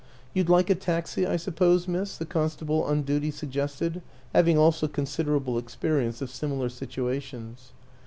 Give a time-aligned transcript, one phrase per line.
[0.33, 4.01] "You'd like a taxi, I suppose, miss?" the con stable on duty suggested
[4.33, 7.71] having also consider able experience of similar situations.